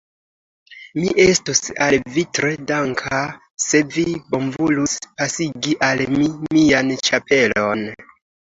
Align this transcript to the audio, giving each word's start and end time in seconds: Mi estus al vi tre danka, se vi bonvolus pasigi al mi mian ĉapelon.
Mi 0.99 1.11
estus 1.25 1.61
al 1.87 1.97
vi 2.15 2.23
tre 2.37 2.49
danka, 2.71 3.21
se 3.65 3.83
vi 3.97 4.07
bonvolus 4.33 4.97
pasigi 5.21 5.79
al 5.91 6.03
mi 6.17 6.33
mian 6.59 6.93
ĉapelon. 7.11 7.89